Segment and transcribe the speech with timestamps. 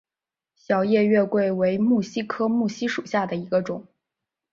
[0.55, 3.85] 小叶月桂为木犀科木犀属下的一个种。